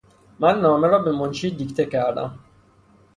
[0.39, 2.39] من نامه را به منشی دیکته کردم.